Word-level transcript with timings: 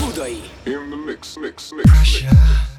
Budaj! 0.00 0.48
In 0.64 0.88
the 0.88 0.96
mix, 0.96 1.36
mix, 1.36 1.72
mix. 1.72 2.22
mix. 2.22 2.73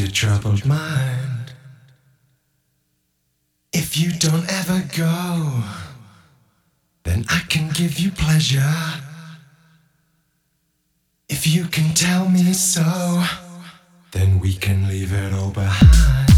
your 0.00 0.08
troubled 0.08 0.64
mind. 0.64 1.52
If 3.70 3.98
you 3.98 4.12
don't 4.12 4.50
ever 4.50 4.82
go, 4.96 5.62
then 7.04 7.26
I 7.28 7.40
can 7.50 7.68
give 7.74 7.98
you 7.98 8.10
pleasure. 8.10 8.74
If 11.28 11.46
you 11.46 11.64
can 11.64 11.92
tell 11.94 12.30
me 12.30 12.54
so, 12.54 13.24
then 14.12 14.40
we 14.40 14.54
can 14.54 14.88
leave 14.88 15.12
it 15.12 15.34
all 15.34 15.50
behind. 15.50 16.29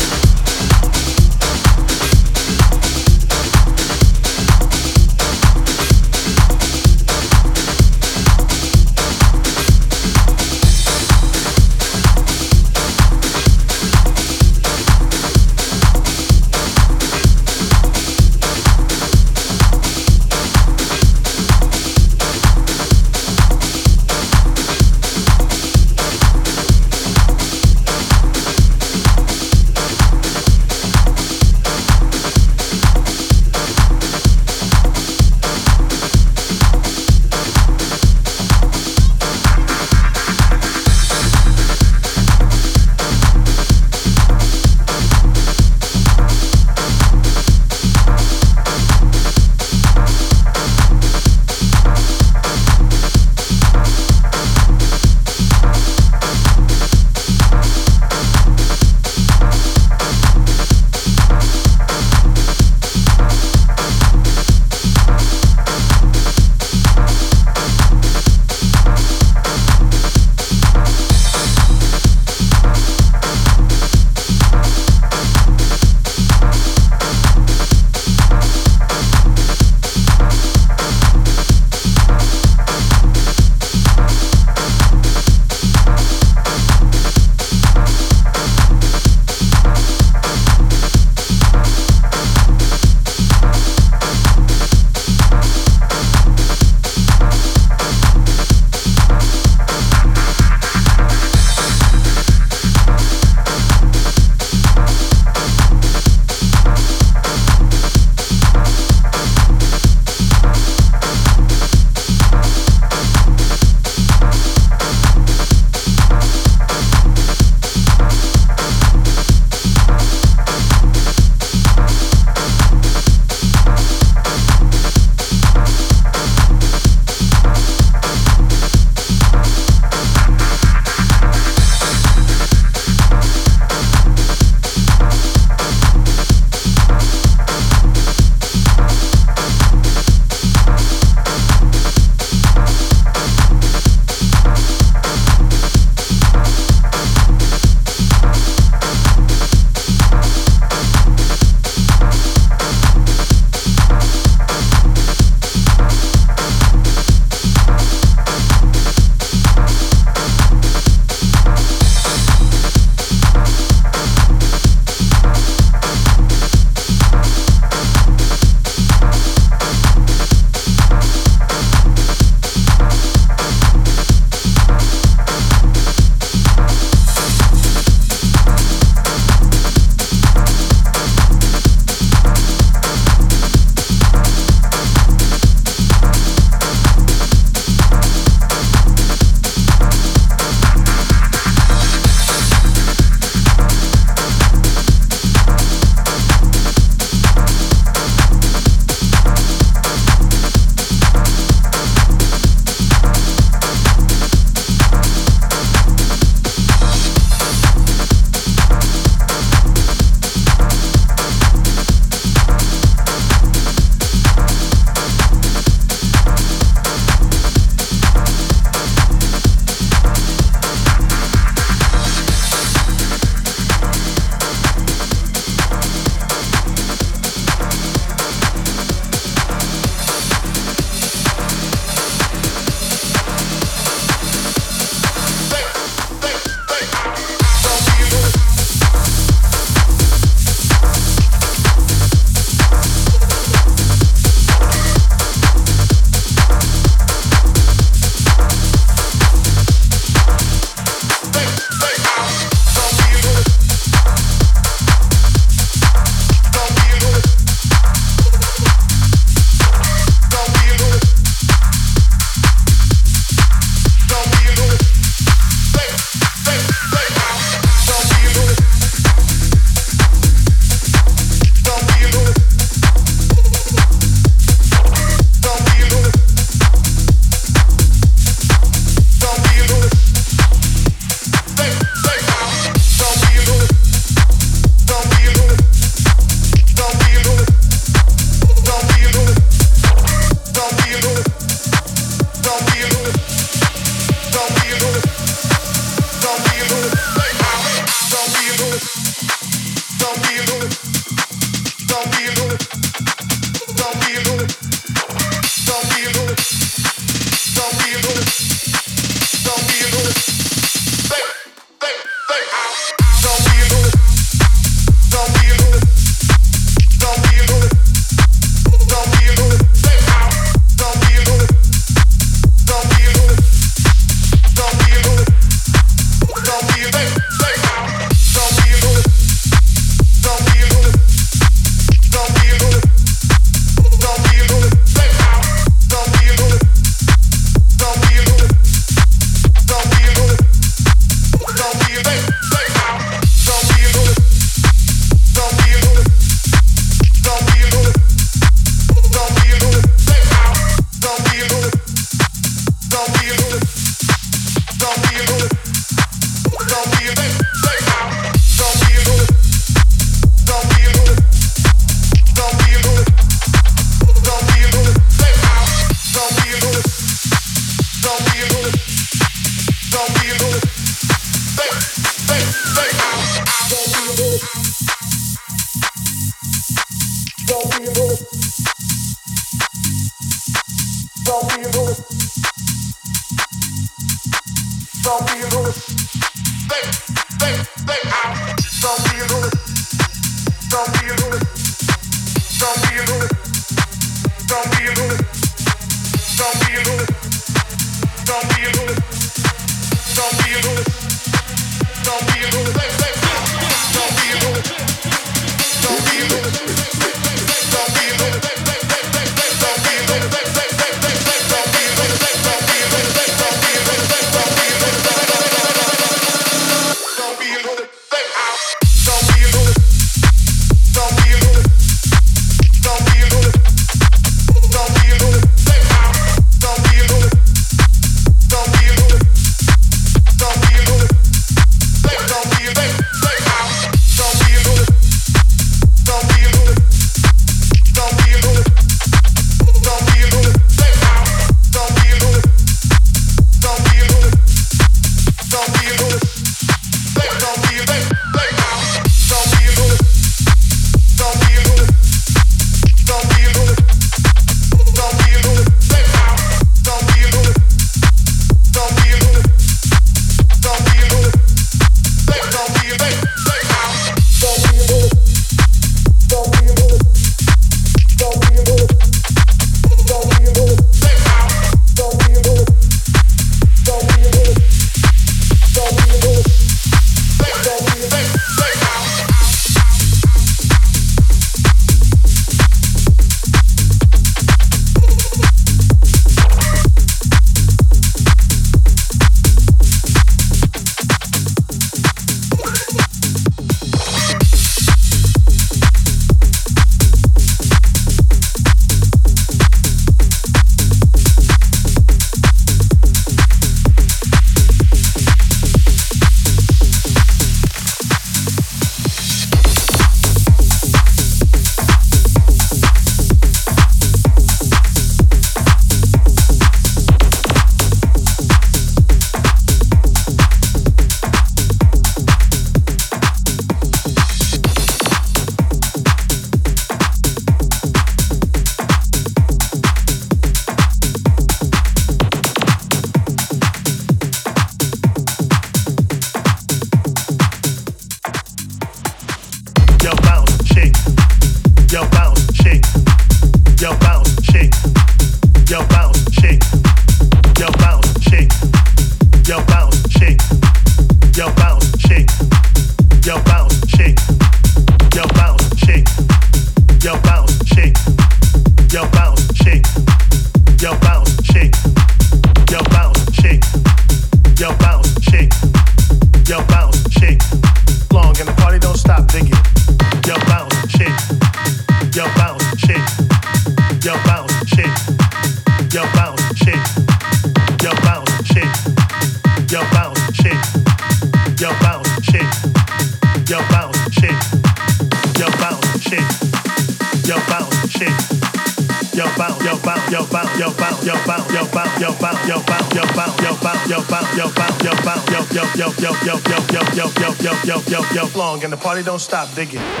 Don't 599.11 599.19
stop. 599.19 599.53
Dig 599.55 600.00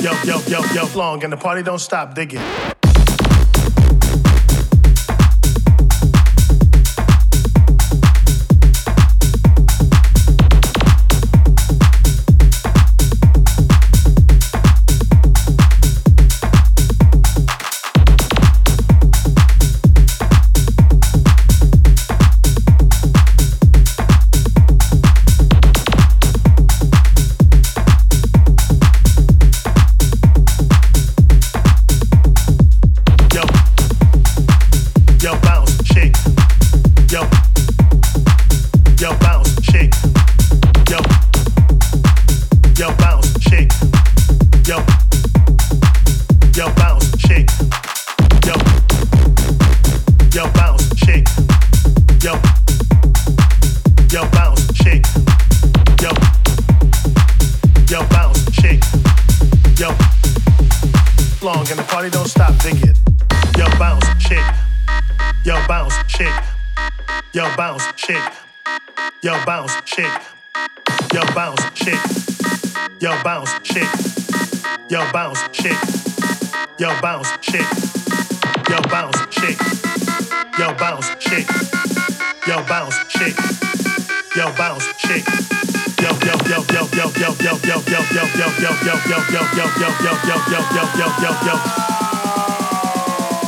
yo 0.00 0.12
yo 0.24 0.40
yo 0.48 0.60
yo 0.74 0.88
long 0.96 1.22
and 1.24 1.32
the 1.32 1.36
party 1.36 1.62
don't 1.62 1.78
stop 1.78 2.14
dig 2.14 2.34
it 2.34 2.79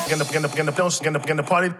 Gonna, 0.08 0.24
gonna, 0.24 0.48
gonna, 0.48 0.72
gonna, 1.00 1.18
gonna 1.18 1.42
party. 1.42 1.72